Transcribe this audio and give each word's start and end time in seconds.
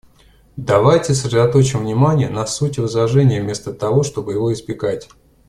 Давайте 0.57 1.13
сосредоточим 1.13 1.81
внимание 1.81 2.27
на 2.27 2.47
сути 2.47 2.79
возражения 2.79 3.39
вместо 3.39 3.71
того, 3.71 4.01
чтобы 4.01 4.33
его 4.33 4.51
избегать. 4.51 5.07